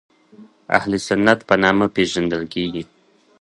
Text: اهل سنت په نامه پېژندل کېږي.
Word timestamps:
اهل 0.77 0.91
سنت 1.07 1.39
په 1.49 1.55
نامه 1.63 1.85
پېژندل 1.95 2.43
کېږي. 2.53 2.83